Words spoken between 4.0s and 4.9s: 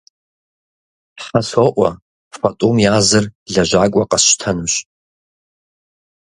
къэсщтэнущ.